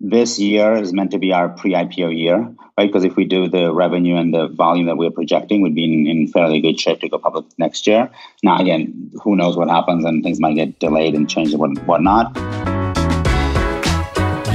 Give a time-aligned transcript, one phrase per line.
[0.00, 2.38] this year is meant to be our pre-IPO year,
[2.78, 2.86] right?
[2.86, 6.06] Because if we do the revenue and the volume that we're projecting, we'd be in,
[6.06, 8.10] in fairly good shape to go public next year.
[8.42, 12.34] Now, again, who knows what happens, and things might get delayed and changed and whatnot.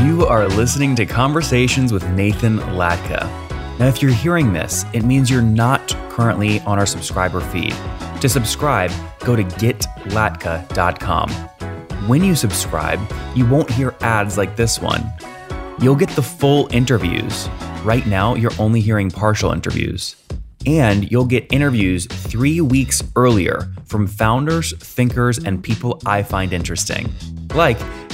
[0.04, 3.30] You are listening to Conversations with Nathan Latka.
[3.80, 7.76] Now, if you're hearing this, it means you're not currently on our subscriber feed.
[8.22, 11.30] To subscribe, go to getlatka.com.
[12.08, 13.00] When you subscribe,
[13.36, 15.12] you won't hear ads like this one.
[15.80, 17.50] You'll get the full interviews.
[17.84, 20.16] Right now, you're only hearing partial interviews.
[20.66, 27.14] And you'll get interviews three weeks earlier from founders, thinkers, and people I find interesting.
[27.54, 27.78] Like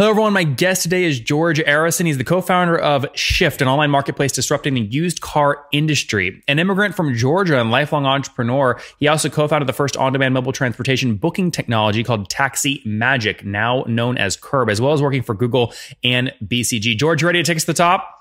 [0.00, 0.32] Hello, everyone.
[0.32, 2.06] My guest today is George Arison.
[2.06, 6.42] He's the co founder of Shift, an online marketplace disrupting the used car industry.
[6.48, 10.32] An immigrant from Georgia and lifelong entrepreneur, he also co founded the first on demand
[10.32, 15.22] mobile transportation booking technology called Taxi Magic, now known as Curb, as well as working
[15.22, 16.96] for Google and BCG.
[16.96, 18.19] George, you ready to take us to the top?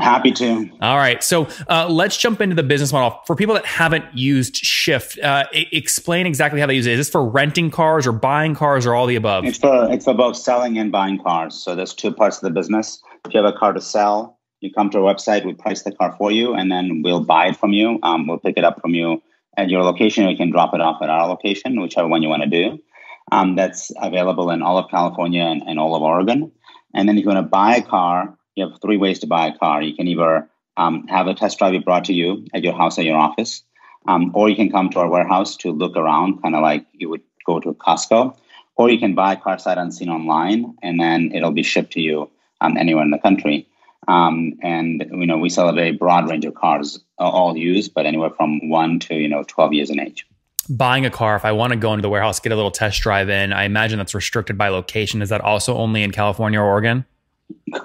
[0.00, 0.68] Happy to.
[0.80, 1.22] All right.
[1.22, 3.20] So uh, let's jump into the business model.
[3.26, 6.92] For people that haven't used Shift, uh, I- explain exactly how they use it.
[6.92, 9.44] Is this for renting cars or buying cars or all the above?
[9.44, 11.54] It's for it's for both selling and buying cars.
[11.54, 13.02] So there's two parts of the business.
[13.24, 15.92] If you have a car to sell, you come to our website, we price the
[15.92, 17.98] car for you, and then we'll buy it from you.
[18.02, 19.22] Um, we'll pick it up from you
[19.56, 20.26] at your location.
[20.26, 22.78] We can drop it off at our location, whichever one you want to do.
[23.30, 26.50] Um, that's available in all of California and, and all of Oregon.
[26.94, 29.46] And then if you want to buy a car, you have three ways to buy
[29.46, 29.80] a car.
[29.80, 33.02] You can either um, have a test drive brought to you at your house or
[33.02, 33.62] your office,
[34.06, 37.08] um, or you can come to our warehouse to look around, kind of like you
[37.08, 38.36] would go to Costco,
[38.76, 42.00] or you can buy a car sight unseen online, and then it'll be shipped to
[42.00, 42.30] you
[42.60, 43.68] um, anywhere in the country.
[44.06, 48.06] Um, and you know we sell a very broad range of cars, all used, but
[48.06, 50.26] anywhere from one to you know twelve years in age
[50.68, 53.00] buying a car, if I want to go into the warehouse, get a little test
[53.00, 55.22] drive in, I imagine that's restricted by location.
[55.22, 57.06] Is that also only in California or Oregon?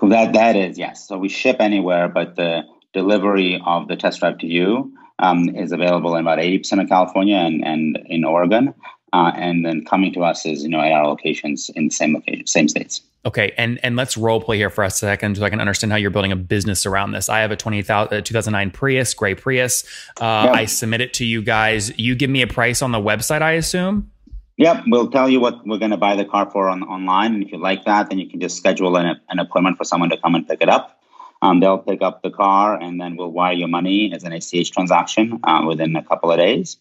[0.01, 1.07] That that is yes.
[1.07, 2.63] So we ship anywhere, but the
[2.93, 6.89] delivery of the test drive to you um, is available in about eighty percent of
[6.89, 8.73] California and, and in Oregon,
[9.13, 12.13] uh, and then coming to us is you know at our locations in the same
[12.13, 13.01] location, same states.
[13.25, 15.97] Okay, and and let's role play here for a second so I can understand how
[15.97, 17.29] you're building a business around this.
[17.29, 19.85] I have a 20, 2009 Prius, gray Prius.
[20.19, 20.51] Uh.
[20.53, 21.97] I submit it to you guys.
[21.97, 24.11] You give me a price on the website, I assume.
[24.57, 27.33] Yep, we'll tell you what we're going to buy the car for on, online.
[27.33, 30.09] And if you like that, then you can just schedule an, an appointment for someone
[30.11, 30.99] to come and pick it up.
[31.41, 34.71] Um, they'll pick up the car and then we'll wire your money as an ACH
[34.71, 36.77] transaction uh, within a couple of days.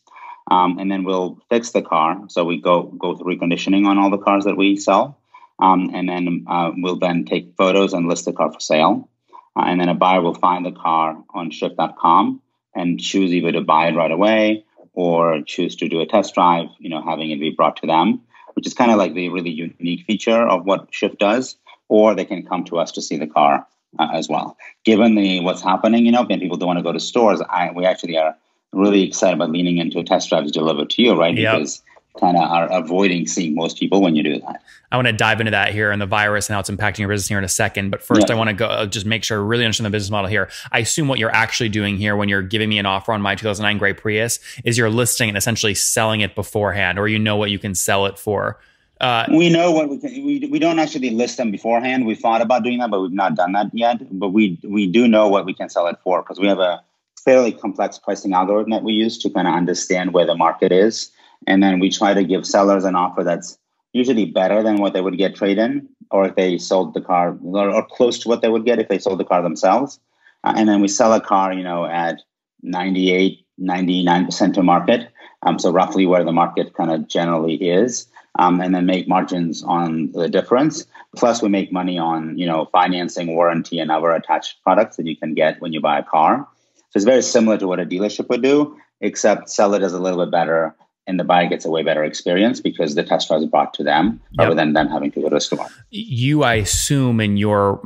[0.51, 2.25] Um, and then we'll fix the car.
[2.29, 5.19] So we go go through reconditioning on all the cars that we sell.
[5.59, 9.09] Um, and then uh, we'll then take photos and list the car for sale.
[9.57, 12.43] Uh, and then a buyer will find the car on shift.com
[12.75, 14.65] and choose either to buy it right away
[14.95, 18.21] or choose to do a test drive, you know, having it be brought to them,
[18.55, 21.57] which is kind of like the really unique feature of what Shift does,
[21.89, 23.67] or they can come to us to see the car
[23.99, 24.57] uh, as well.
[24.85, 27.71] Given the what's happening, you know, when people don't want to go to stores, I,
[27.73, 28.37] we actually are
[28.73, 31.37] really excited about leaning into test drives delivered to you, right?
[31.37, 31.55] Yep.
[31.55, 31.83] Because
[32.21, 34.63] kind of are avoiding seeing most people when you do that.
[34.91, 37.09] I want to dive into that here and the virus and how it's impacting your
[37.09, 37.91] business here in a second.
[37.91, 38.35] But first, yeah.
[38.35, 40.51] I want to go uh, just make sure I really understand the business model here.
[40.71, 43.35] I assume what you're actually doing here when you're giving me an offer on my
[43.35, 47.51] 2009 Gray Prius is you're listing and essentially selling it beforehand, or you know what
[47.51, 48.59] you can sell it for.
[49.01, 50.11] Uh, we know what we can.
[50.25, 52.07] We, we don't actually list them beforehand.
[52.07, 53.99] We thought about doing that, but we've not done that yet.
[54.17, 56.85] But we we do know what we can sell it for because we have a
[57.25, 61.11] fairly complex pricing algorithm that we use to kind of understand where the market is
[61.47, 63.59] and then we try to give sellers an offer that's
[63.93, 67.37] usually better than what they would get trade in, or if they sold the car,
[67.43, 70.01] or, or, close to what they would get if they sold the car themselves.
[70.45, 72.21] Uh, and then we sell a car, you know, at
[72.63, 75.11] 98, 99% to market.
[75.43, 78.07] Um, so roughly where the market kind of generally is.
[78.39, 80.87] Um, and then make margins on the difference.
[81.15, 85.19] Plus, we make money on you know financing, warranty, and other attached products that you
[85.19, 86.49] can get when you buy a car.
[86.75, 90.01] So it's very similar to what a dealership would do, except sell it as a
[90.01, 90.75] little bit better
[91.07, 93.83] and the buyer gets a way better experience because the test drive is brought to
[93.83, 94.45] them yep.
[94.45, 95.67] rather than them having to go to a store.
[95.91, 97.83] You, I assume, in your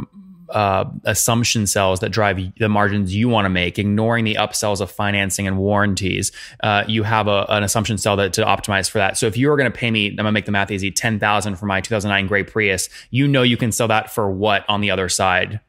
[0.50, 4.90] uh, assumption cells that drive the margins you want to make, ignoring the upsells of
[4.90, 6.32] financing and warranties.
[6.62, 9.16] Uh, you have a, an assumption cell that to optimize for that.
[9.16, 10.90] So if you were going to pay me, I'm going to make the math easy,
[10.90, 14.64] ten thousand for my 2009 gray Prius, you know you can sell that for what
[14.68, 15.60] on the other side?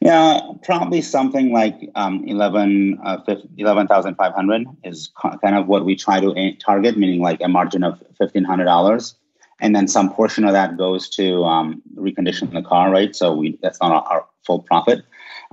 [0.00, 3.18] Yeah, probably something like um, 11, uh,
[3.58, 5.10] 11,500 is
[5.42, 9.14] kind of what we try to target, meaning like a margin of $1,500
[9.60, 13.14] and then some portion of that goes to um, the car, right?
[13.14, 15.04] So we that's not our, our full profit,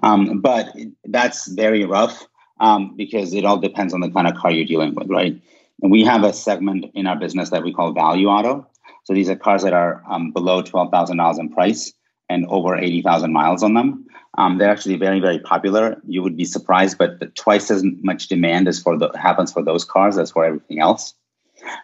[0.04, 0.74] um, but
[1.06, 2.28] that's very rough
[2.60, 5.40] um, because it all depends on the kind of car you're dealing with, right?
[5.82, 8.68] And we have a segment in our business that we call value auto.
[9.04, 11.94] So these are cars that are um, below twelve thousand dollars in price
[12.30, 14.06] and over eighty thousand miles on them.
[14.38, 16.00] Um, they're actually very, very popular.
[16.08, 19.84] You would be surprised, but twice as much demand as for the happens for those
[19.84, 21.14] cars as for everything else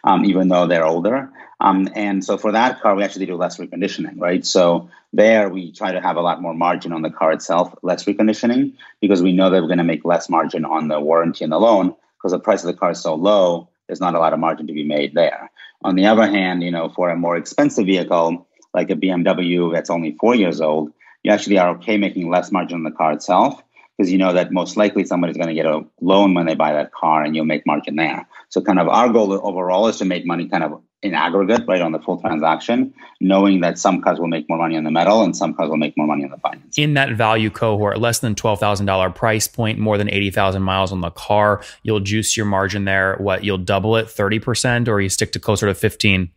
[0.04, 1.30] um, even though they're older.
[1.60, 4.44] Um, and so for that car, we actually do less reconditioning, right?
[4.44, 8.04] So there we try to have a lot more margin on the car itself, less
[8.04, 11.52] reconditioning, because we know that we're going to make less margin on the warranty and
[11.52, 13.68] the loan because the price of the car is so low.
[13.86, 15.50] There's not a lot of margin to be made there.
[15.82, 19.90] On the other hand, you know, for a more expensive vehicle like a BMW that's
[19.90, 20.92] only four years old,
[21.22, 23.62] you actually are okay making less margin on the car itself
[23.96, 26.72] because you know that most likely somebody's going to get a loan when they buy
[26.72, 28.26] that car and you'll make margin there.
[28.48, 31.82] So kind of our goal overall is to make money kind of in aggregate, right,
[31.82, 35.22] on the full transaction, knowing that some cars will make more money on the metal
[35.22, 36.78] and some cars will make more money on the finance.
[36.78, 41.10] In that value cohort, less than $12,000 price point, more than 80,000 miles on the
[41.10, 43.16] car, you'll juice your margin there.
[43.16, 46.30] What, you'll double it 30% or you stick to closer to 15?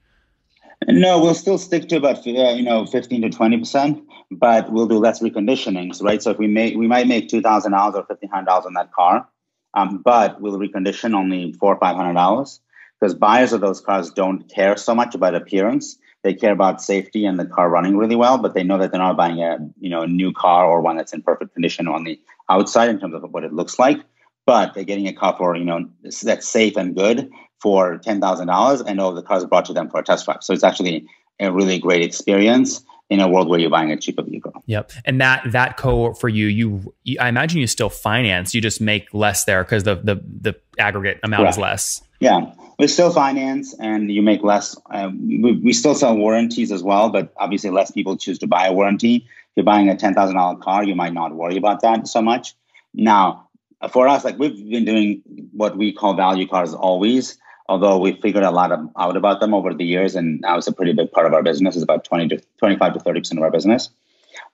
[0.88, 4.88] No, we'll still stick to about uh, you know 15 to 20 percent but we'll
[4.88, 6.22] do less reconditionings, right?
[6.22, 8.74] So if we make, we might make two thousand dollars or fifteen hundred dollars on
[8.74, 9.28] that car,
[9.74, 12.60] um, but we'll recondition only four or five hundred dollars
[13.00, 15.98] because buyers of those cars don't care so much about appearance.
[16.24, 19.00] They care about safety and the car running really well, but they know that they're
[19.00, 22.04] not buying a you know a new car or one that's in perfect condition on
[22.04, 22.20] the
[22.50, 24.00] outside in terms of what it looks like.
[24.46, 27.30] But they're getting a car for you know that's safe and good
[27.62, 30.44] for ten thousand dollars, and oh, the car's brought to them for a test drive.
[30.44, 31.08] So it's actually
[31.40, 34.54] a really great experience in a world where you're buying a cheaper vehicle.
[34.66, 34.92] Yep.
[35.06, 38.54] And that that cohort for you, you, you I imagine you still finance.
[38.54, 41.56] You just make less there because the the the aggregate amount Correct.
[41.56, 42.02] is less.
[42.20, 44.76] Yeah, we still finance, and you make less.
[44.90, 48.68] Um, we, we still sell warranties as well, but obviously less people choose to buy
[48.68, 49.18] a warranty.
[49.18, 49.24] If
[49.56, 52.56] you're buying a ten thousand dollar car, you might not worry about that so much.
[52.94, 53.50] Now,
[53.92, 55.22] for us, like we've been doing
[55.54, 57.38] what we call value cars always
[57.70, 60.68] although we figured a lot of, out about them over the years, and now it's
[60.68, 61.76] a pretty big part of our business.
[61.76, 63.90] It's about 20 to 25 to 30 percent of our business.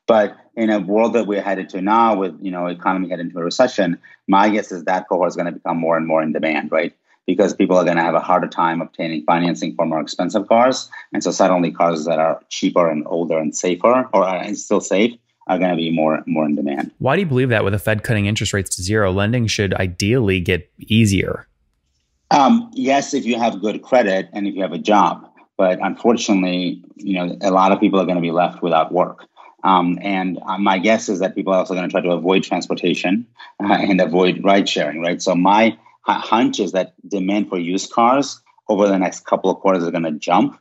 [0.05, 3.39] But in a world that we're headed to now, with you know economy heading into
[3.39, 6.33] a recession, my guess is that cohort is going to become more and more in
[6.33, 6.93] demand, right?
[7.25, 10.89] Because people are going to have a harder time obtaining financing for more expensive cars,
[11.13, 14.81] and so suddenly cars that are cheaper and older and safer, or uh, and still
[14.81, 15.17] safe,
[15.47, 16.91] are going to be more more in demand.
[16.99, 17.63] Why do you believe that?
[17.63, 21.47] With the Fed cutting interest rates to zero, lending should ideally get easier.
[22.33, 26.83] Um, yes, if you have good credit and if you have a job, but unfortunately,
[26.95, 29.27] you know, a lot of people are going to be left without work.
[29.63, 32.43] Um, and uh, my guess is that people are also going to try to avoid
[32.43, 33.27] transportation
[33.63, 35.21] uh, and avoid ride sharing, right?
[35.21, 39.83] So my hunch is that demand for used cars over the next couple of quarters
[39.83, 40.59] is going to jump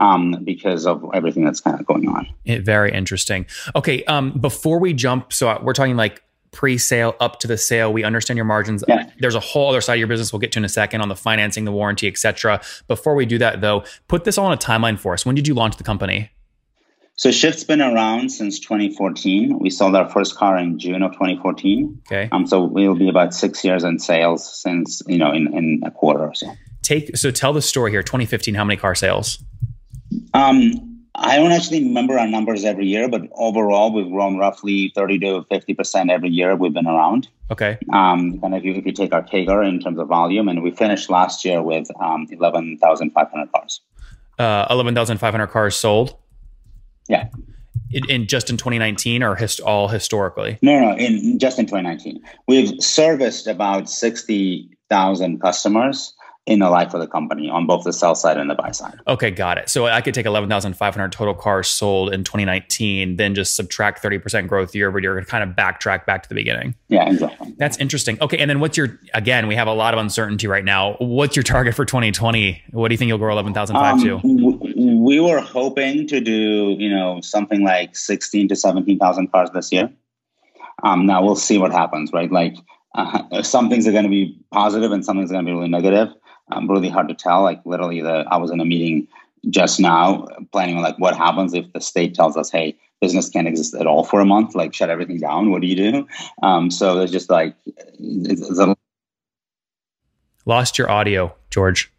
[0.00, 2.28] um, because of everything that's kind of going on.
[2.44, 3.46] It, very interesting.
[3.74, 7.92] Okay, um, before we jump, so we're talking like pre-sale up to the sale.
[7.92, 8.84] We understand your margins.
[8.86, 9.10] Yeah.
[9.20, 11.08] there's a whole other side of your business we'll get to in a second on
[11.08, 14.56] the financing the warranty etc before we do that though put this all on a
[14.56, 15.26] timeline for us.
[15.26, 16.30] When did you launch the company?
[17.16, 22.02] So shift's been around since 2014 we sold our first car in june of 2014
[22.06, 22.28] okay.
[22.30, 25.90] Um, so we'll be about six years in sales since you know in, in a
[25.90, 26.52] quarter or so.
[26.82, 28.02] Take so tell the story here.
[28.02, 29.42] 2015 how many car sales?
[30.32, 35.18] Um I don't actually remember our numbers every year, but overall, we've grown roughly 30
[35.20, 37.28] to 50% every year we've been around.
[37.50, 37.76] Okay.
[37.92, 40.70] Um, and if you, if you take our CAGR in terms of volume, and we
[40.70, 43.80] finished last year with um, 11,500 cars.
[44.38, 46.16] Uh, 11,500 cars sold?
[47.08, 47.28] Yeah.
[47.90, 50.58] In, in, just in 2019 or hist- all historically?
[50.62, 52.22] No, no, in just in 2019.
[52.46, 56.14] We've serviced about 60,000 customers
[56.48, 58.98] in the life of the company on both the sell side and the buy side.
[59.06, 59.68] Okay, got it.
[59.68, 64.74] So I could take 11,500 total cars sold in 2019, then just subtract 30% growth
[64.74, 66.74] year over year kind of backtrack back to the beginning.
[66.88, 67.54] Yeah, exactly.
[67.58, 68.16] That's interesting.
[68.22, 70.96] Okay, and then what's your, again, we have a lot of uncertainty right now.
[71.00, 72.62] What's your target for 2020?
[72.70, 75.04] What do you think you'll grow 11,500 um, to?
[75.04, 79.92] We were hoping to do, you know, something like 16 to 17,000 cars this year.
[80.82, 82.32] Um, now we'll see what happens, right?
[82.32, 82.56] Like
[82.94, 85.54] uh, some things are going to be positive and some things are going to be
[85.54, 86.08] really negative.
[86.50, 87.42] Um, really hard to tell.
[87.42, 89.08] Like literally, the I was in a meeting
[89.48, 93.46] just now planning on like what happens if the state tells us, hey, business can't
[93.46, 95.50] exist at all for a month, like shut everything down.
[95.50, 96.08] What do you do?
[96.42, 98.76] Um, so there's just like it's, it's a
[100.46, 101.92] Lost your audio, George.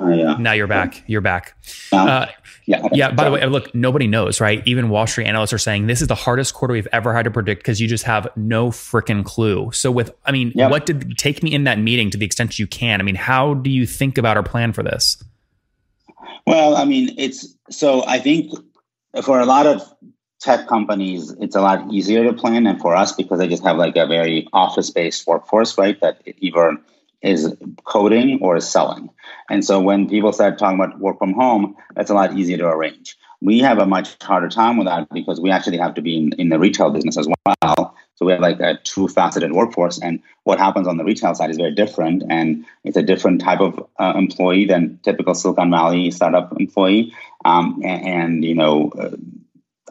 [0.00, 0.36] Uh, yeah.
[0.38, 1.02] Now you're back.
[1.06, 1.56] You're back.
[1.92, 2.26] Uh,
[2.66, 2.86] yeah.
[2.92, 3.10] yeah.
[3.10, 4.62] By the way, look, nobody knows, right?
[4.66, 7.30] Even Wall Street analysts are saying this is the hardest quarter we've ever had to
[7.30, 9.72] predict because you just have no freaking clue.
[9.72, 10.70] So, with, I mean, Yep.
[10.70, 13.00] what did take me in that meeting to the extent you can?
[13.00, 15.22] I mean, how do you think about our plan for this?
[16.46, 18.52] Well, I mean, it's so I think
[19.22, 19.82] for a lot of
[20.40, 23.76] tech companies, it's a lot easier to plan than for us because they just have
[23.76, 26.00] like a very office based workforce, right?
[26.00, 26.76] That either
[27.22, 29.10] is coding or is selling.
[29.50, 32.68] And so when people start talking about work from home, that's a lot easier to
[32.68, 33.16] arrange.
[33.40, 36.32] We have a much harder time with that because we actually have to be in,
[36.34, 37.94] in the retail business as well.
[38.16, 41.50] So we have like a two faceted workforce, and what happens on the retail side
[41.50, 46.10] is very different, and it's a different type of uh, employee than typical Silicon Valley
[46.10, 47.14] startup employee.
[47.44, 49.16] Um, and, and you know, uh,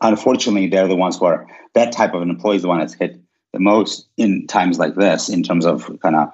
[0.02, 2.94] unfortunately, they're the ones who are that type of an employee is the one that's
[2.94, 3.18] hit
[3.54, 6.34] the most in times like this in terms of kind of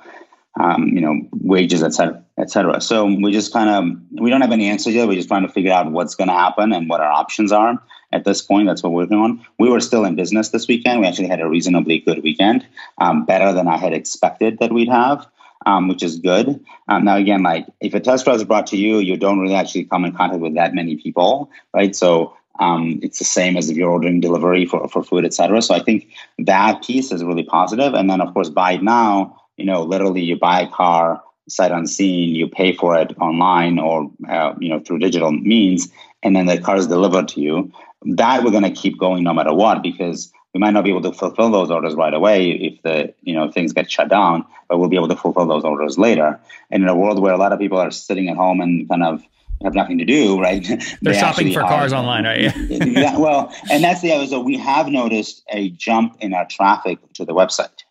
[0.60, 2.82] um, you know wages, et cetera, et cetera.
[2.82, 5.08] So we just kind of we don't have any answers yet.
[5.08, 7.82] We're just trying to figure out what's going to happen and what our options are
[8.12, 8.68] at this point.
[8.68, 9.46] That's what we're working on.
[9.60, 11.02] We were still in business this weekend.
[11.02, 12.66] We actually had a reasonably good weekend,
[12.98, 15.28] um, better than I had expected that we'd have.
[15.66, 16.60] Um, which is good.
[16.90, 19.56] Um, now, again, like if a test drive is brought to you, you don't really
[19.56, 21.96] actually come in contact with that many people, right?
[21.96, 25.62] So um, it's the same as if you're ordering delivery for, for food, et cetera.
[25.62, 27.94] So I think that piece is really positive.
[27.94, 31.72] And then, of course, buy it now, you know, literally you buy a car sight
[31.72, 35.90] unseen, you pay for it online or, uh, you know, through digital means,
[36.24, 37.72] and then the car is delivered to you.
[38.06, 41.02] That we're going to keep going no matter what because we might not be able
[41.02, 44.78] to fulfill those orders right away if the you know things get shut down, but
[44.78, 46.40] we'll be able to fulfill those orders later.
[46.70, 49.04] And in a world where a lot of people are sitting at home and kind
[49.04, 49.24] of
[49.64, 50.64] have nothing to do, right?
[51.02, 52.42] They're They shopping for are- cars online, right?
[52.70, 54.28] yeah, well, and that's the other.
[54.28, 57.83] So we have noticed a jump in our traffic to the website.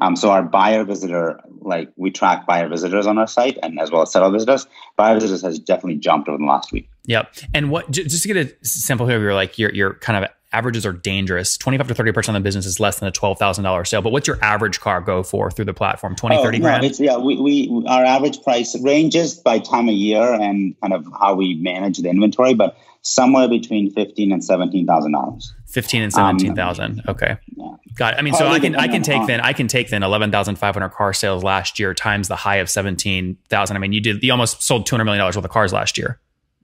[0.00, 3.90] Um, so our buyer visitor, like we track buyer visitors on our site, and as
[3.90, 4.66] well as seller visitors.
[4.96, 6.88] Buyer visitors has definitely jumped over the last week.
[7.06, 7.34] Yep.
[7.54, 10.84] And what just to get a sample here, you're like your your kind of averages
[10.86, 11.56] are dangerous.
[11.56, 13.88] Twenty five to thirty percent of the business is less than a twelve thousand dollars
[13.90, 14.02] sale.
[14.02, 16.14] But what's your average car go for through the platform?
[16.16, 16.84] 20, 30 Oh, no, grand.
[16.84, 17.16] it's yeah.
[17.16, 21.54] We, we our average price ranges by time of year and kind of how we
[21.56, 25.52] manage the inventory, but somewhere between fifteen and seventeen thousand dollars.
[25.66, 27.02] Fifteen and seventeen um, thousand.
[27.08, 27.36] okay.
[27.56, 27.68] Yeah.
[27.94, 28.18] Got it.
[28.18, 30.30] I mean, so I can I can take on- then I can take then eleven
[30.30, 33.76] thousand five hundred car sales last year times the high of seventeen thousand.
[33.76, 35.96] I mean, you did you almost sold two hundred million dollars worth of cars last
[35.98, 36.18] year.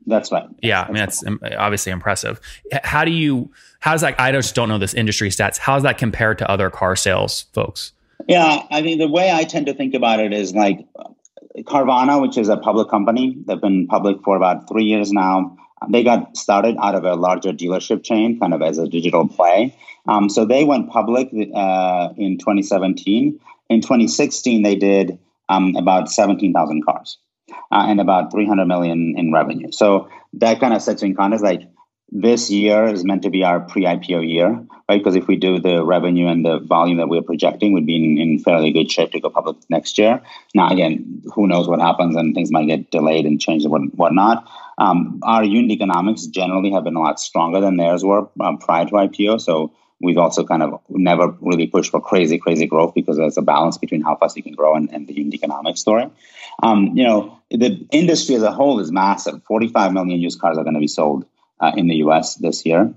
[0.08, 0.48] That's right.
[0.62, 1.22] Yeah, I mean that's
[1.58, 2.40] obviously impressive.
[2.82, 3.50] How do you?
[3.80, 4.18] How does that?
[4.18, 5.58] I just don't know this industry stats.
[5.58, 7.92] How does that compare to other car sales folks?
[8.26, 10.86] Yeah, I mean, the way I tend to think about it is like
[11.58, 13.36] Carvana, which is a public company.
[13.46, 15.56] They've been public for about three years now.
[15.88, 19.76] They got started out of a larger dealership chain, kind of as a digital play.
[20.06, 23.38] Um, so they went public uh, in 2017.
[23.68, 27.18] In 2016, they did um, about 17,000 cars
[27.70, 29.70] uh, and about 300 million in revenue.
[29.72, 31.44] So that kind of sets in context.
[31.44, 31.62] Like
[32.10, 34.48] this year is meant to be our pre-IPO year,
[34.88, 34.98] right?
[34.98, 38.18] Because if we do the revenue and the volume that we're projecting, we'd be in,
[38.18, 40.22] in fairly good shape to go public next year.
[40.54, 44.48] Now, again, who knows what happens, and things might get delayed and changed and whatnot.
[44.78, 48.86] Um, our unit economics generally have been a lot stronger than theirs were um, prior
[48.86, 49.40] to IPO.
[49.40, 53.42] So we've also kind of never really pushed for crazy, crazy growth because there's a
[53.42, 56.08] balance between how fast you can grow and, and the unit economics story.
[56.62, 59.42] Um, you know, the industry as a whole is massive.
[59.44, 61.26] 45 million used cars are going to be sold
[61.60, 62.36] uh, in the U.S.
[62.36, 62.92] this year.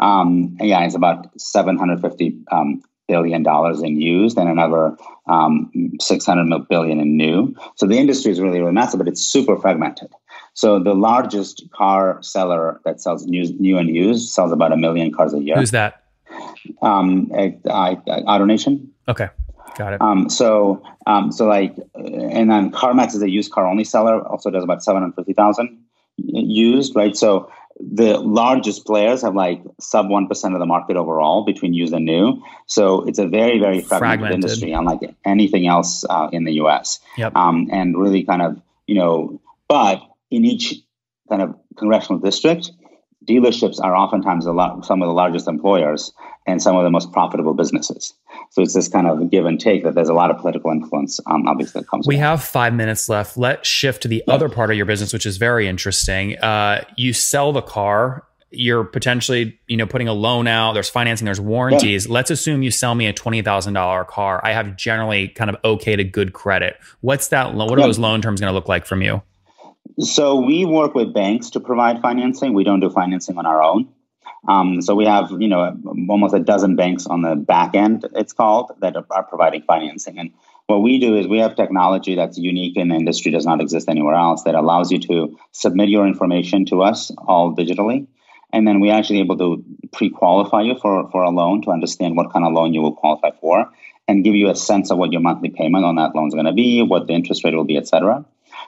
[0.00, 7.00] Um, yeah, it's about 750 um, billion dollars in used and another um, 600 billion
[7.00, 7.54] in new.
[7.76, 10.08] So the industry is really, really massive, but it's super fragmented.
[10.54, 15.12] So the largest car seller that sells new, new and used sells about a million
[15.12, 15.56] cars a year.
[15.56, 16.05] Who's that?
[16.82, 18.88] Um, I, I, AutoNation.
[19.08, 19.28] Okay,
[19.76, 20.00] got it.
[20.00, 24.50] Um, so, um, so like, and then CarMax is a used car only seller, also
[24.50, 25.84] does about 750,000
[26.16, 27.16] used, right?
[27.16, 32.04] So the largest players have like sub 1% of the market overall between used and
[32.04, 32.42] new.
[32.66, 34.34] So it's a very, very fragmented, Fragmented.
[34.34, 37.00] industry, unlike anything else uh, in the US.
[37.18, 37.36] Yep.
[37.36, 40.74] Um, and really kind of, you know, but in each
[41.28, 42.70] kind of congressional district,
[43.26, 46.12] dealerships are oftentimes a lot, some of the largest employers
[46.46, 48.14] and some of the most profitable businesses.
[48.50, 51.20] So it's this kind of give and take that there's a lot of political influence,
[51.26, 53.36] um, obviously, that comes We with have five minutes left.
[53.36, 56.38] Let's shift to the other part of your business, which is very interesting.
[56.38, 58.24] Uh, you sell the car.
[58.52, 62.06] you're potentially, you know, putting a loan out, there's financing, there's warranties.
[62.06, 62.12] Yeah.
[62.12, 64.40] Let's assume you sell me a $20,000 car.
[64.44, 66.76] I have generally kind of okay to good credit.
[67.00, 67.86] What's that what are yeah.
[67.86, 69.20] those loan terms going to look like from you?
[69.98, 72.54] So we work with banks to provide financing.
[72.54, 73.88] We don't do financing on our own.
[74.48, 75.76] Um, so we have, you know,
[76.08, 80.18] almost a dozen banks on the back end, it's called, that are, providing financing.
[80.18, 80.30] And
[80.66, 83.88] what we do is we have technology that's unique in the industry, does not exist
[83.88, 88.06] anywhere else, that allows you to submit your information to us all digitally.
[88.52, 92.32] And then we actually able to pre-qualify you for, for a loan to understand what
[92.32, 93.70] kind of loan you will qualify for
[94.06, 96.46] and give you a sense of what your monthly payment on that loan is going
[96.46, 98.24] to be, what the interest rate will be, et cetera.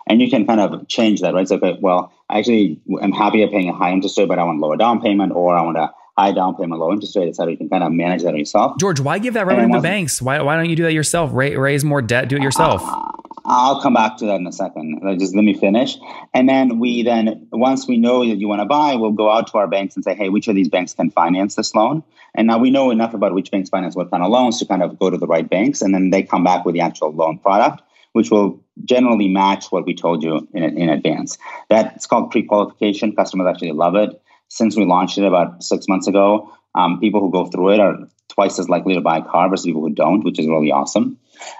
[0.08, 1.46] And you can kind of change that, right?
[1.46, 4.58] So, okay, well, actually, I'm happy at paying a high interest rate, but I want
[4.60, 7.52] lower down payment, or I want a high down payment, low interest rate, et cetera.
[7.52, 8.78] You can kind of manage that yourself.
[8.78, 10.20] George, why give that revenue to the banks?
[10.20, 11.30] Why, why don't you do that yourself?
[11.32, 12.82] raise more debt, do it yourself.
[12.84, 13.12] Uh,
[13.50, 15.00] I'll come back to that in a second.
[15.18, 15.96] Just let me finish.
[16.34, 19.46] And then we then, once we know that you want to buy, we'll go out
[19.48, 22.02] to our banks and say, hey, which of these banks can finance this loan?
[22.34, 24.82] And now we know enough about which banks finance what kind of loans to kind
[24.82, 25.80] of go to the right banks.
[25.80, 27.80] And then they come back with the actual loan product,
[28.12, 31.38] which will generally match what we told you in, in advance.
[31.68, 33.14] That's called pre-qualification.
[33.14, 34.20] Customers actually love it.
[34.48, 37.98] Since we launched it about six months ago, um, people who go through it are
[38.28, 41.18] twice as likely to buy a car versus people who don't, which is really awesome.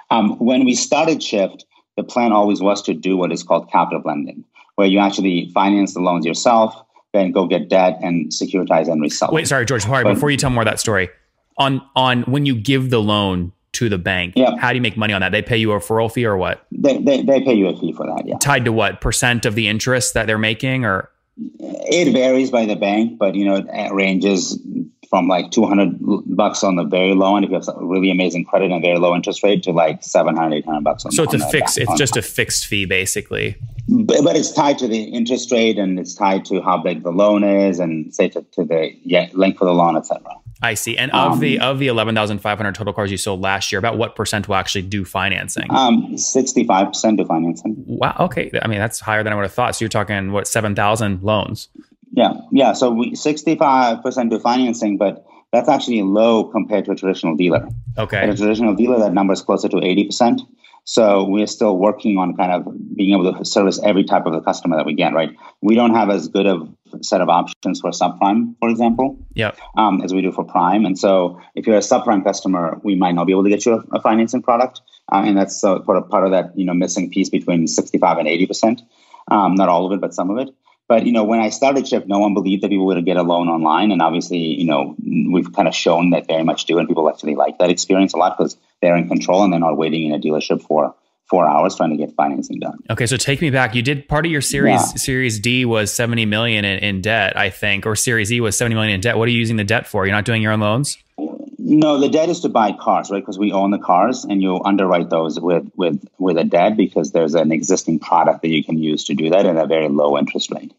[0.09, 1.65] Um, when we started Shift,
[1.97, 4.43] the plan always was to do what is called captive lending,
[4.75, 6.73] where you actually finance the loans yourself,
[7.13, 9.31] then go get debt and securitize and resell.
[9.31, 9.83] Wait, sorry, George.
[9.83, 11.09] Sorry, before you tell more of that story,
[11.57, 14.57] on on when you give the loan to the bank, yeah.
[14.57, 15.31] how do you make money on that?
[15.31, 16.65] They pay you a referral fee or what?
[16.71, 18.23] They, they, they pay you a fee for that.
[18.25, 18.37] Yeah.
[18.39, 22.75] Tied to what percent of the interest that they're making, or it varies by the
[22.75, 24.59] bank, but you know it ranges
[25.09, 25.97] from like 200
[26.35, 29.15] bucks on the very low end if you have really amazing credit and very low
[29.15, 32.15] interest rate to like 700 800 bucks on so it's on a fixed it's just
[32.15, 33.57] a fixed fee basically
[33.87, 37.09] but, but, it's tied to the interest rate and it's tied to how big the
[37.09, 40.21] loan is and say to, to the yeah, length of the loan etc
[40.61, 40.97] I see.
[40.97, 43.71] And of um, the of the eleven thousand five hundred total cars you sold last
[43.71, 45.67] year, about what percent will actually do financing?
[45.69, 47.75] Um, sixty five percent do financing.
[47.87, 48.15] Wow.
[48.19, 48.51] Okay.
[48.61, 49.75] I mean, that's higher than I would have thought.
[49.75, 51.69] So you're talking what seven thousand loans?
[52.11, 52.33] Yeah.
[52.51, 52.73] Yeah.
[52.73, 57.69] So sixty five percent do financing, but that's actually low compared to a traditional dealer.
[57.97, 58.17] Okay.
[58.17, 60.41] At a traditional dealer, that number is closer to eighty percent.
[60.83, 64.41] So we're still working on kind of being able to service every type of the
[64.41, 65.29] customer that we get, right?
[65.61, 66.67] We don't have as good of
[67.01, 70.85] set of options for subprime, for example, yeah, um, as we do for prime.
[70.85, 73.73] And so if you're a subprime customer, we might not be able to get you
[73.73, 74.81] a, a financing product.
[75.11, 78.17] Uh, and that's uh, part, of, part of that, you know, missing piece between 65
[78.19, 78.81] and 80%.
[79.31, 80.53] Um, not all of it, but some of it.
[80.89, 83.21] But you know, when I started Shift, no one believed that people would get a
[83.21, 84.95] loan online, and obviously, you know,
[85.31, 88.17] we've kind of shown that very much do, and people actually like that experience a
[88.17, 90.95] lot because they're in control and they're not waiting in a dealership for
[91.29, 92.79] four hours trying to get financing done.
[92.89, 93.75] Okay, so take me back.
[93.75, 94.81] You did part of your series.
[94.81, 94.97] Yeah.
[94.97, 98.75] Series D was seventy million in, in, debt, I think, or Series E was seventy
[98.75, 99.17] million in debt.
[99.17, 100.05] What are you using the debt for?
[100.05, 100.97] You're not doing your own loans.
[101.61, 103.21] No, the debt is to buy cars, right?
[103.21, 107.11] Because we own the cars, and you underwrite those with with with a debt because
[107.11, 110.17] there's an existing product that you can use to do that at a very low
[110.17, 110.73] interest rate.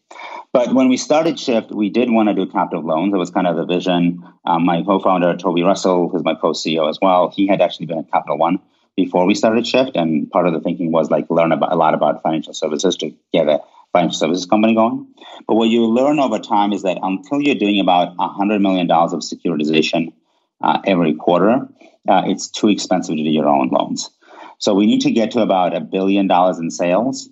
[0.51, 3.13] But when we started Shift, we did want to do captive loans.
[3.13, 4.21] It was kind of the vision.
[4.43, 8.11] Um, my co-founder Toby Russell, who's my co-CEO as well, he had actually been at
[8.11, 8.59] Capital One
[9.03, 11.93] before we started Shift, and part of the thinking was like learn about a lot
[11.93, 13.59] about financial services to get a
[13.93, 15.07] financial services company going.
[15.47, 19.13] But what you learn over time is that until you're doing about hundred million dollars
[19.13, 20.13] of securitization
[20.61, 21.67] uh, every quarter,
[22.07, 24.09] uh, it's too expensive to do your own loans.
[24.59, 27.29] So we need to get to about a billion dollars in sales,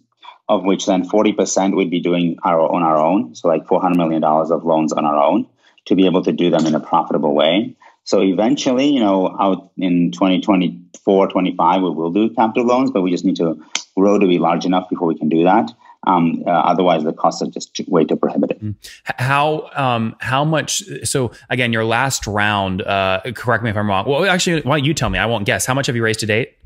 [0.48, 3.36] of which then 40% we'd be doing our, on our own.
[3.36, 5.48] So like $400 million of loans on our own
[5.86, 7.76] to be able to do them in a profitable way.
[8.10, 13.12] So eventually, you know, out in 2024, 25, we will do captive loans, but we
[13.12, 13.64] just need to
[13.96, 15.70] grow to be large enough before we can do that.
[16.08, 18.58] Um, uh, otherwise, the costs are just way too prohibitive.
[18.58, 18.76] Mm.
[19.04, 20.82] How um, how much?
[21.04, 22.82] So again, your last round.
[22.82, 24.10] Uh, correct me if I'm wrong.
[24.10, 25.20] Well, actually, why don't you tell me?
[25.20, 25.68] I won't guess.
[25.68, 26.58] How much have you raised to date?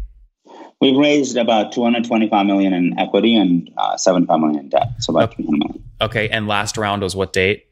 [0.80, 5.34] We've raised about 225 million in equity and uh, 75 million in debt, so about
[5.34, 5.44] okay.
[5.44, 5.84] 300 million.
[6.00, 7.66] Okay, and last round was what date?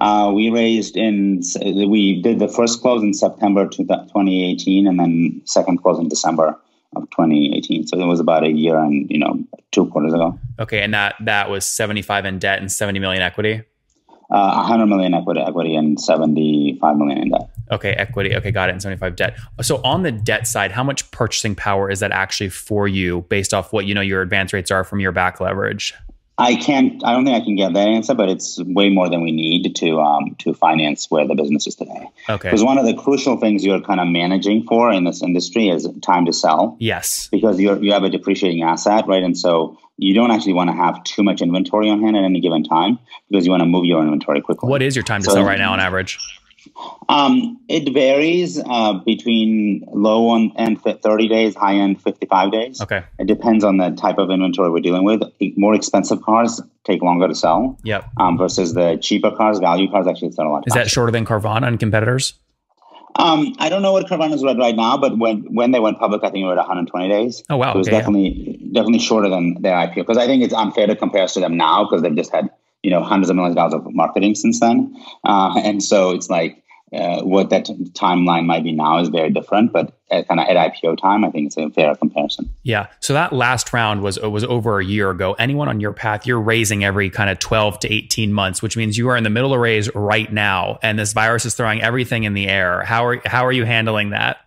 [0.00, 5.82] Uh, we raised in we did the first close in September 2018, and then second
[5.82, 6.58] close in December
[6.96, 7.86] of 2018.
[7.86, 9.38] So it was about a year and you know
[9.72, 10.38] two quarters ago.
[10.58, 13.62] Okay, and that that was 75 in debt and 70 million equity.
[14.30, 17.50] Uh, 100 million equity, equity, and 75 million in debt.
[17.72, 18.34] Okay, equity.
[18.36, 18.72] Okay, got it.
[18.72, 19.36] And 75 debt.
[19.60, 23.52] So on the debt side, how much purchasing power is that actually for you based
[23.52, 25.94] off what you know your advance rates are from your back leverage?
[26.40, 27.04] I can't.
[27.04, 29.74] I don't think I can get that answer, but it's way more than we need
[29.76, 32.08] to um, to finance where the business is today.
[32.28, 32.48] Okay.
[32.48, 35.88] Because one of the crucial things you're kind of managing for in this industry is
[36.02, 36.76] time to sell.
[36.80, 37.28] Yes.
[37.30, 39.22] Because you you have a depreciating asset, right?
[39.22, 42.40] And so you don't actually want to have too much inventory on hand at any
[42.40, 42.98] given time
[43.28, 44.68] because you want to move your inventory quickly.
[44.68, 46.18] What is your time to so, sell right now on average?
[47.08, 52.80] Um, it varies uh, between low end 30 days, high end 55 days.
[52.80, 53.02] Okay.
[53.18, 55.22] It depends on the type of inventory we're dealing with.
[55.56, 57.78] More expensive cars take longer to sell.
[57.84, 58.04] Yep.
[58.18, 60.66] Um, versus the cheaper cars, value cars actually sell a lot.
[60.66, 60.84] Is faster.
[60.84, 62.34] that shorter than Carvana and competitors?
[63.16, 65.98] Um, I don't know what Carvana is at right now, but when when they went
[65.98, 67.42] public, I think it was 120 days.
[67.50, 67.72] Oh wow!
[67.72, 68.72] So it was okay, definitely yeah.
[68.72, 71.56] definitely shorter than their IPO because I think it's unfair to compare us to them
[71.56, 72.50] now because they've just had
[72.82, 76.30] you know hundreds of millions of dollars of marketing since then, uh, and so it's
[76.30, 76.62] like
[76.92, 80.56] uh, what that timeline might be now is very different, but at kind of at
[80.56, 82.50] IPO time, I think it's a fair comparison.
[82.64, 82.88] Yeah.
[82.98, 85.34] So that last round was was over a year ago.
[85.34, 88.98] Anyone on your path, you're raising every kind of 12 to 18 months, which means
[88.98, 92.24] you are in the middle of raise right now, and this virus is throwing everything
[92.24, 92.82] in the air.
[92.82, 94.38] How are how are you handling that?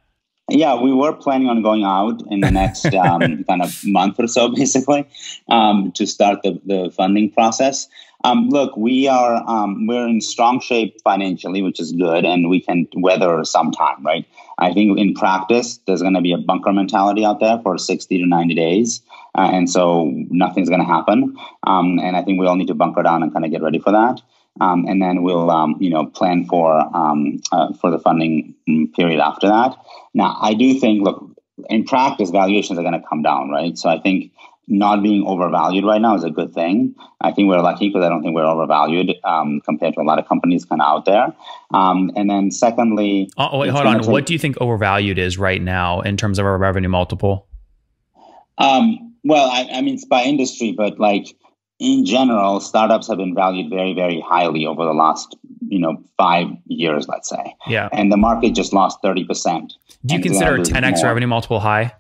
[0.50, 4.28] Yeah, we were planning on going out in the next um, kind of month or
[4.28, 5.08] so, basically,
[5.48, 7.88] um, to start the, the funding process.
[8.24, 12.62] Um, look, we are um, we're in strong shape financially, which is good, and we
[12.62, 14.26] can weather some time, right?
[14.58, 18.18] I think in practice, there's going to be a bunker mentality out there for 60
[18.18, 19.02] to 90 days,
[19.36, 21.38] uh, and so nothing's going to happen.
[21.64, 23.80] Um, and I think we all need to bunker down and kind of get ready
[23.80, 24.22] for that.
[24.62, 28.94] Um, and then we'll, um, you know, plan for um, uh, for the funding mm,
[28.94, 29.76] period after that.
[30.14, 31.30] Now, I do think, look,
[31.70, 33.78] in practice, valuations are going to come down, right?
[33.78, 34.32] So I think
[34.68, 36.96] not being overvalued right now is a good thing.
[37.22, 40.20] I think we're lucky because I don't think we're overvalued um, compared to a lot
[40.20, 41.34] of companies kind of out there.
[41.74, 44.00] Um, and then secondly, oh, wait, hold on.
[44.00, 47.48] Take, what do you think overvalued is right now in terms of our revenue multiple?
[48.58, 51.36] Um, well, I, I mean, it's by industry, but like
[51.80, 55.36] in general, startups have been valued very, very highly over the last,
[55.68, 57.56] you know, five years, let's say.
[57.68, 57.90] Yeah.
[57.92, 59.74] And the market just lost 30%.
[60.06, 61.06] Do you consider a 10x more.
[61.06, 61.94] revenue multiple high?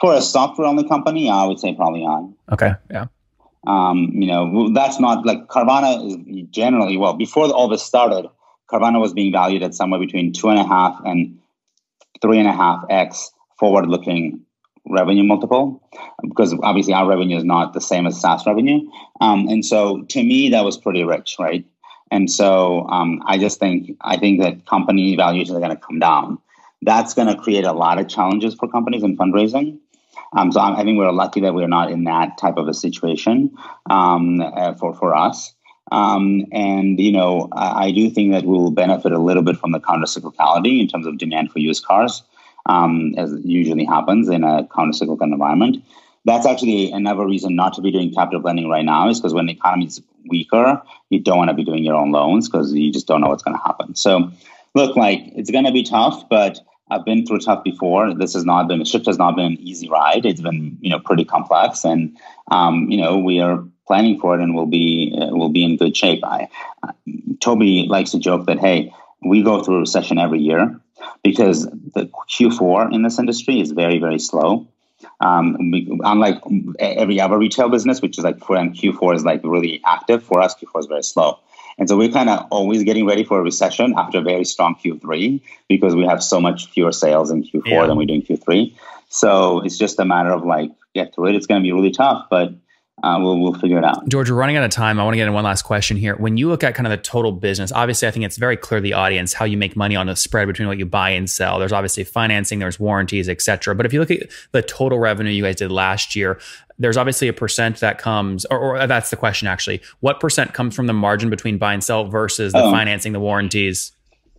[0.00, 2.34] For a software only company, I would say probably on.
[2.52, 2.72] Okay.
[2.90, 3.06] Yeah.
[3.66, 8.28] Um, you know, that's not like Carvana is generally, well, before all this started,
[8.70, 11.38] Carvana was being valued at somewhere between two and a half and
[12.22, 14.40] three and a half X forward looking
[14.88, 15.82] revenue multiple
[16.22, 18.80] because obviously our revenue is not the same as SaaS revenue.
[19.20, 21.66] Um, and so to me, that was pretty rich, right?
[22.10, 25.98] And so um, I just think I think that company valuations are going to come
[25.98, 26.38] down.
[26.82, 29.78] That's going to create a lot of challenges for companies in fundraising.
[30.32, 33.56] Um, so I think we're lucky that we're not in that type of a situation
[33.88, 35.54] um, uh, for for us.
[35.90, 39.56] Um, and you know, I, I, do think that we will benefit a little bit
[39.56, 42.22] from the counter cyclicality in terms of demand for used cars,
[42.66, 45.82] um, as usually happens in a counter cyclical environment.
[46.26, 49.46] That's actually another reason not to be doing captive lending right now is because when
[49.46, 52.92] the economy is weaker, you don't want to be doing your own loans because you
[52.92, 53.94] just don't know what's going to happen.
[53.94, 54.30] So,
[54.74, 58.14] look, like it's going to be tough, but I've been through tough before.
[58.14, 60.24] This has not been the Shift has not been an easy ride.
[60.26, 62.16] It's been you know pretty complex, and
[62.50, 65.76] um, you know we are planning for it, and we'll be uh, we'll be in
[65.76, 66.24] good shape.
[66.24, 66.48] I,
[66.82, 66.92] uh,
[67.40, 70.80] Toby likes to joke that hey, we go through a recession every year
[71.22, 74.66] because the Q4 in this industry is very very slow.
[75.20, 76.42] Um, we, unlike
[76.80, 80.22] every other retail business, which is like for and Q4 is like really active.
[80.22, 81.38] For us, Q4 is very slow.
[81.78, 84.74] And so we're kind of always getting ready for a recession after a very strong
[84.74, 87.86] Q3 because we have so much fewer sales in Q4 yeah.
[87.86, 88.74] than we do in Q3.
[89.08, 91.36] So it's just a matter of like get through it.
[91.36, 92.52] It's going to be really tough, but
[93.02, 94.08] uh, we'll, we'll figure it out.
[94.08, 94.98] George, we're running out of time.
[94.98, 96.16] I want to get in one last question here.
[96.16, 98.80] When you look at kind of the total business, obviously, I think it's very clear
[98.80, 101.58] the audience how you make money on the spread between what you buy and sell.
[101.58, 103.74] There's obviously financing, there's warranties, etc.
[103.74, 106.40] But if you look at the total revenue you guys did last year,
[106.78, 109.80] there's obviously a percent that comes, or, or that's the question actually.
[110.00, 112.70] What percent comes from the margin between buy and sell versus the oh.
[112.70, 113.92] financing, the warranties?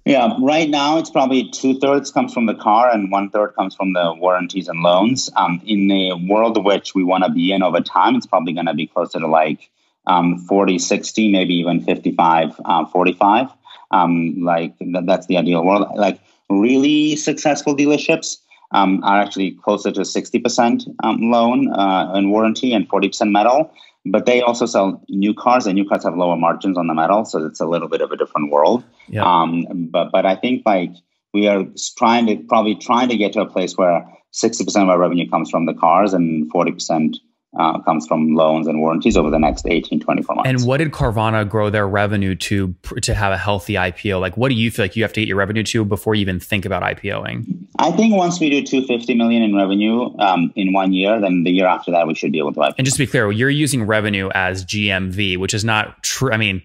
[0.09, 3.75] Yeah, right now it's probably two thirds comes from the car and one third comes
[3.75, 5.29] from the warranties and loans.
[5.35, 8.65] Um, in the world which we want to be in over time, it's probably going
[8.65, 9.69] to be closer to like
[10.07, 13.49] um, 40, 60, maybe even 55, um, 45.
[13.91, 15.87] Um, like th- that's the ideal world.
[15.95, 16.19] Like
[16.49, 18.37] really successful dealerships
[18.71, 23.71] um, are actually closer to 60% um, loan uh, and warranty and 40% metal.
[24.11, 27.25] But they also sell new cars, and new cars have lower margins on the metal,
[27.25, 28.83] so it's a little bit of a different world.
[29.07, 29.23] Yeah.
[29.23, 30.91] Um, but but I think like
[31.33, 31.65] we are
[31.97, 35.49] trying to probably trying to get to a place where 60% of our revenue comes
[35.49, 37.15] from the cars and 40%
[37.57, 40.49] uh, comes from loans and warranties over the next 18, 24 months.
[40.49, 44.19] And what did Carvana grow their revenue to to have a healthy IPO?
[44.21, 46.21] Like, what do you feel like you have to get your revenue to before you
[46.21, 47.67] even think about IPOing?
[47.79, 51.51] I think once we do 250 million in revenue um, in one year, then the
[51.51, 52.59] year after that we should be able to.
[52.59, 52.75] IPO.
[52.77, 56.31] And just to be clear, you're using revenue as GMV, which is not true.
[56.31, 56.61] I mean,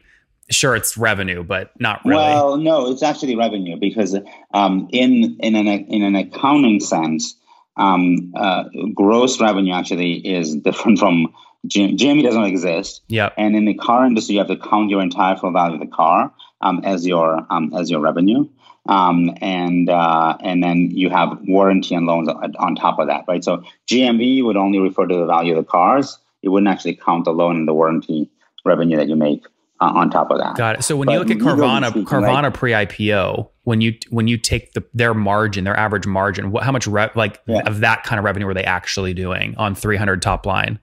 [0.51, 2.23] sure, it's revenue, but not really.
[2.23, 4.17] Well, no, it's actually revenue because
[4.53, 7.37] um, in in an in an accounting sense,
[7.77, 11.35] um, uh, gross revenue actually is different from
[11.67, 13.03] GMV doesn't exist.
[13.09, 13.31] Yeah.
[13.39, 15.95] And in the car industry, you have to count your entire full value of the
[15.95, 18.49] car um, as your um, as your revenue
[18.87, 23.43] um, and uh, and then you have warranty and loans on top of that, right?
[23.43, 26.19] So GMV would only refer to the value of the cars.
[26.43, 28.31] It wouldn't actually count the loan and the warranty
[28.65, 29.47] revenue that you make
[29.85, 30.57] uh, on top of that.
[30.57, 30.83] Got it.
[30.83, 34.39] So when but you look at Carvana, speaking, Carvana like, pre-IPO, when you when you
[34.39, 37.61] take the their margin, their average margin, what, how much re- like yeah.
[37.67, 40.79] of that kind of revenue were they actually doing on 300 top line?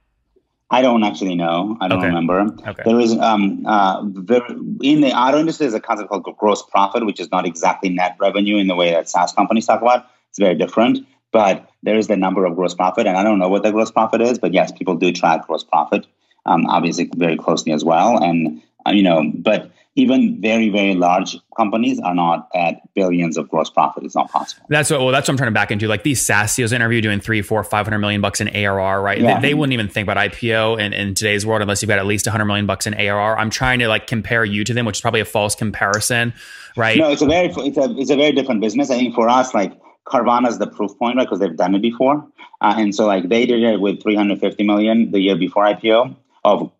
[0.69, 1.77] I don't actually know.
[1.81, 2.07] I don't okay.
[2.07, 2.41] remember.
[2.41, 2.83] Okay.
[2.85, 4.45] There is um uh there,
[4.81, 8.17] in the auto industry there's a concept called gross profit, which is not exactly net
[8.19, 10.05] revenue in the way that SaaS companies talk about.
[10.29, 13.49] It's very different, but there is the number of gross profit, and I don't know
[13.49, 16.07] what the gross profit is, but yes, people do track gross profit,
[16.45, 21.99] um, obviously very closely as well, and you know, but even very very large companies
[21.99, 24.03] are not at billions of gross profit.
[24.03, 24.65] It's not possible.
[24.69, 25.87] That's what well that's what i'm trying to back into.
[25.87, 29.19] Like these SaaS CEOs interview doing three four five hundred million bucks in arr right?
[29.19, 29.39] Yeah.
[29.39, 32.05] they, they, wouldn't even think about ipo in, in today's world unless you've got at
[32.05, 34.97] least 100 million bucks in arr i'm trying to like compare you to them which
[34.97, 36.33] is probably a false comparison
[36.75, 36.97] right?
[36.97, 38.89] No it's a very it's a, it's a very different business.
[38.89, 39.73] I think for us like
[40.05, 41.25] Carvana is the proof point, right?
[41.25, 42.27] Because they've done it before,
[42.61, 46.71] uh, and so like they did it with 350 million the year before IPO of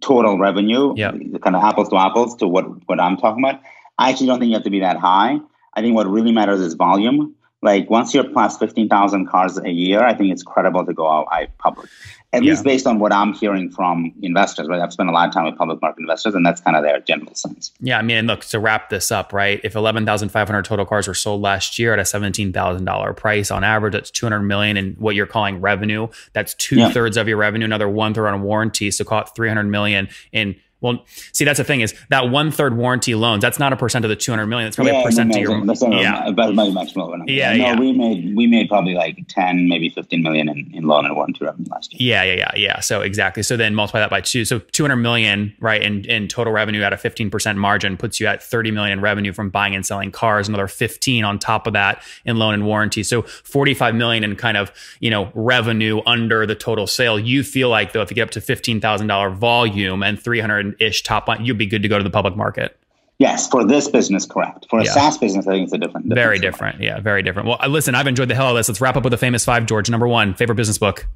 [0.00, 1.12] total revenue, yeah.
[1.42, 3.62] kind of apples to apples to what, what I'm talking about.
[3.98, 5.38] I actually don't think you have to be that high.
[5.74, 7.34] I think what really matters is volume.
[7.60, 11.26] Like once you're past 15,000 cars a year, I think it's credible to go out
[11.58, 11.88] public
[12.32, 12.50] at yeah.
[12.50, 14.80] least based on what I'm hearing from investors, right?
[14.80, 17.00] I've spent a lot of time with public market investors, and that's kind of their
[17.00, 17.72] general sense.
[17.80, 19.60] Yeah, I mean, look to wrap this up, right?
[19.64, 24.10] If 11,500 total cars were sold last year at a $17,000 price on average, that's
[24.10, 26.08] 200 million in what you're calling revenue.
[26.34, 26.90] That's two yeah.
[26.90, 28.90] thirds of your revenue, another one third on warranty.
[28.90, 32.76] So call it 300 million in well, see, that's the thing is that one third
[32.76, 33.42] warranty loans.
[33.42, 34.66] That's not a percent of the two hundred million.
[34.66, 35.66] That's probably yeah, a percent of your.
[35.66, 37.18] That's yeah, but much lower.
[37.26, 37.80] Yeah, no, yeah.
[37.80, 41.44] We made we made probably like ten, maybe fifteen million in, in loan and warranty
[41.44, 42.10] revenue last year.
[42.10, 42.80] Yeah, yeah, yeah, yeah.
[42.80, 43.42] So exactly.
[43.42, 44.44] So then multiply that by two.
[44.44, 48.20] So two hundred million, right, in in total revenue at a fifteen percent margin puts
[48.20, 50.46] you at thirty million in revenue from buying and selling cars.
[50.46, 53.02] Another fifteen on top of that in loan and warranty.
[53.02, 57.18] So forty five million in kind of you know revenue under the total sale.
[57.18, 60.40] You feel like though if you get up to fifteen thousand dollar volume and three
[60.40, 62.78] hundred ish top line you'd be good to go to the public market.
[63.18, 64.66] Yes, for this business, correct.
[64.70, 64.92] For a yeah.
[64.92, 66.08] SaaS business, I think it's a different.
[66.08, 66.80] different very different.
[66.80, 67.48] Yeah, very different.
[67.48, 68.68] Well, listen, I've enjoyed the hell out of this.
[68.68, 69.90] Let's wrap up with the famous five, George.
[69.90, 71.06] Number one, favorite business book.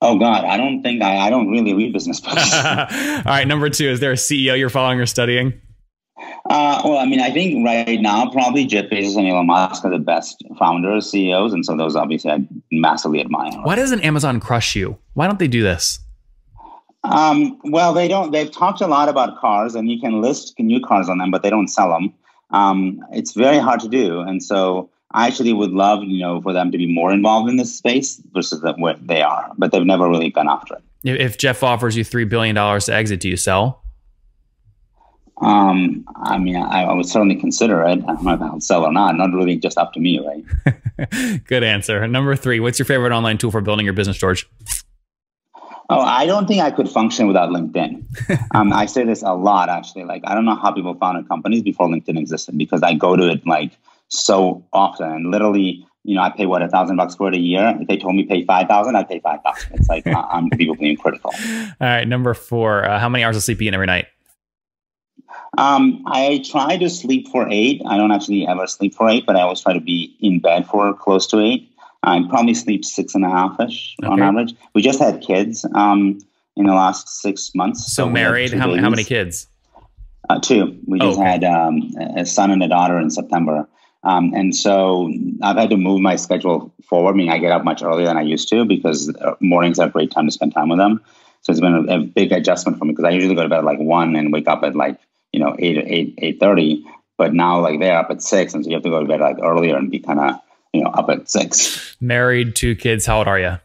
[0.00, 2.54] Oh God, I don't think I, I don't really read business books.
[2.64, 2.86] All
[3.26, 5.60] right, number two, is there a CEO you're following or studying?
[6.48, 9.90] Uh, well, I mean, I think right now probably Jeff Bezos and Elon Musk are
[9.90, 13.52] the best founders, CEOs, and so those obviously I massively admire.
[13.62, 14.98] Why doesn't Amazon crush you?
[15.14, 15.98] Why don't they do this?
[17.02, 18.30] Um, well, they don't.
[18.30, 21.42] They've talked a lot about cars, and you can list new cars on them, but
[21.42, 22.12] they don't sell them.
[22.50, 26.52] Um, it's very hard to do, and so I actually would love, you know, for
[26.52, 29.84] them to be more involved in this space versus the, what they are, but they've
[29.84, 30.82] never really gone after it.
[31.02, 33.82] If Jeff offers you three billion dollars to exit, do you sell?
[35.40, 37.92] Um, I mean, I, I, would certainly consider it.
[37.92, 39.16] I don't know if I'll sell or not.
[39.16, 41.44] Not really just up to me, right?
[41.46, 42.06] Good answer.
[42.06, 44.46] Number three, what's your favorite online tool for building your business, George?
[45.90, 48.04] Oh, I don't think I could function without LinkedIn.
[48.54, 50.04] um, I say this a lot, actually.
[50.04, 53.28] Like, I don't know how people founded companies before LinkedIn existed because I go to
[53.28, 53.72] it like
[54.08, 55.10] so often.
[55.10, 57.76] And literally, you know, I pay what a thousand bucks for it a year.
[57.80, 59.74] If they told me pay five thousand, I'd pay five thousand.
[59.74, 61.32] It's like uh, I'm people being critical.
[61.46, 62.84] All right, number four.
[62.84, 64.06] Uh, how many hours of sleep you get every night?
[65.58, 67.82] Um, I try to sleep for eight.
[67.86, 70.66] I don't actually ever sleep for eight, but I always try to be in bed
[70.66, 71.69] for close to eight.
[72.02, 74.10] I probably sleep six and a half ish okay.
[74.10, 74.54] on average.
[74.74, 76.18] We just had kids um,
[76.56, 77.92] in the last six months.
[77.92, 78.52] So, so married?
[78.52, 79.46] How, how, many kids?
[80.28, 80.78] Uh, two.
[80.86, 81.28] We just okay.
[81.28, 83.68] had um, a son and a daughter in September.
[84.02, 87.12] Um, and so I've had to move my schedule forward.
[87.12, 89.88] I mean, I get up much earlier than I used to because uh, mornings are
[89.88, 91.02] a great time to spend time with them.
[91.42, 93.58] So it's been a, a big adjustment for me because I usually go to bed
[93.58, 94.98] at like one and wake up at like
[95.32, 96.84] you know eight eight eight thirty.
[97.18, 99.20] But now like they're up at six, and so you have to go to bed
[99.20, 100.40] like earlier and be kind of
[100.72, 101.96] you know, up at six.
[102.00, 103.06] Married, two kids.
[103.06, 103.58] How old are you?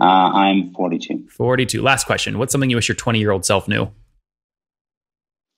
[0.00, 1.28] Uh, I'm 42.
[1.28, 1.82] 42.
[1.82, 2.38] Last question.
[2.38, 3.90] What's something you wish your 20 year old self knew?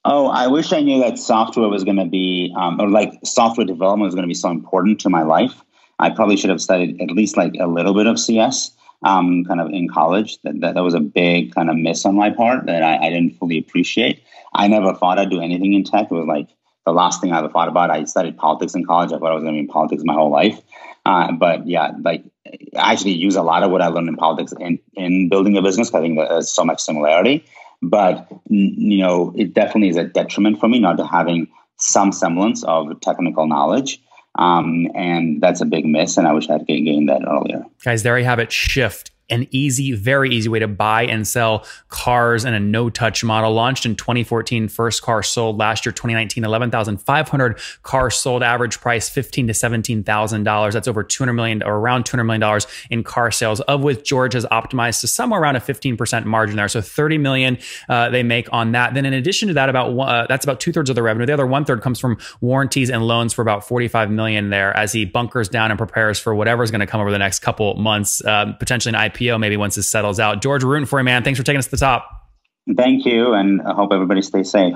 [0.05, 3.67] Oh, I wish I knew that software was going to be, um, or like software
[3.67, 5.63] development was going to be so important to my life.
[6.01, 8.73] I probably should have studied at least like a little bit of CS,
[9.05, 10.43] um, kind of in college.
[10.43, 13.11] That, that, that was a big kind of miss on my part that I, I
[13.11, 14.25] didn't fully appreciate.
[14.55, 16.11] I never thought I'd do anything in tech.
[16.11, 16.49] It was like
[16.85, 17.91] the last thing I ever thought about.
[17.91, 19.13] I studied politics in college.
[19.13, 20.61] I thought I was going to be in politics my whole life.
[21.05, 22.25] Uh, but yeah, like
[22.77, 25.63] I actually use a lot of what I learned in politics in, in building a
[25.63, 25.93] business.
[25.95, 27.45] I think there's so much similarity.
[27.83, 32.63] But you know, it definitely is a detriment for me not to having some semblance
[32.65, 34.01] of technical knowledge.
[34.37, 36.17] Um, and that's a big miss.
[36.17, 37.65] And I wish I had gained that earlier.
[37.85, 38.51] Guys, there you have it.
[38.51, 43.25] Shift an easy, very easy way to buy and sell cars in a no touch
[43.25, 43.53] model.
[43.53, 49.49] Launched in 2014, first car sold last year, 2019, 11,500 cars sold, average price 15
[49.49, 50.73] to $17,000.
[50.73, 54.45] That's over 200 million or around $200 million in car sales, of which George has
[54.47, 56.69] optimized to somewhere around a 15% margin there.
[56.69, 57.59] So 30 million
[57.89, 58.95] uh, they make on that.
[58.95, 61.27] Then in addition to that, about uh, that's about two thirds of the revenue.
[61.27, 64.93] The other one third comes from warranties and loans for about 45 million there as
[64.93, 68.25] he bunkers down and prepares for whatever's going to come over the next couple months,
[68.25, 70.43] uh, potentially an IPO maybe once this settles out.
[70.43, 71.23] George, we're rooting for you, man.
[71.23, 72.09] Thanks for taking us to the top.
[72.77, 74.75] Thank you, and I hope everybody stays safe.